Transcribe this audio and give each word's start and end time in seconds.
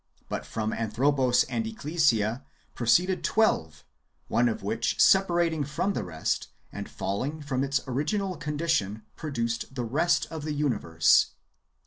But 0.29 0.47
from 0.47 0.73
Anthropos 0.73 1.43
and 1.43 1.67
Ecclesia 1.67 2.43
proceeded 2.73 3.23
twelve, 3.23 3.85
one 4.29 4.49
of 4.49 4.63
which 4.63 4.99
separating 4.99 5.63
from 5.63 5.93
the 5.93 6.03
rest, 6.03 6.47
and 6.71 6.87
falHng 6.87 7.43
from 7.45 7.63
its 7.63 7.81
original 7.85 8.35
condi 8.39 8.67
tion, 8.67 9.03
produced 9.15 9.75
the 9.75 9.85
rest^ 9.87 10.25
of 10.31 10.41
the 10.43 10.53
universe. 10.53 11.33